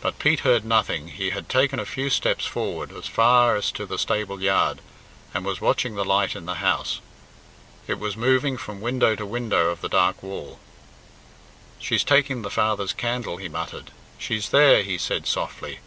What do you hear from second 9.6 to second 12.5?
of the dark wall. "She's taking the